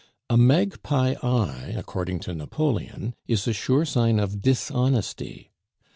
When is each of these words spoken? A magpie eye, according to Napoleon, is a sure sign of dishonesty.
A 0.31 0.35
magpie 0.35 1.13
eye, 1.21 1.75
according 1.77 2.21
to 2.21 2.33
Napoleon, 2.33 3.13
is 3.27 3.47
a 3.47 3.53
sure 3.53 3.85
sign 3.85 4.17
of 4.19 4.41
dishonesty. 4.41 5.51